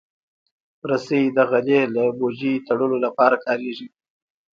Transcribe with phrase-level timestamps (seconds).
[0.89, 3.87] رسۍ د غلې له بوجۍ تړلو لپاره کارېږي.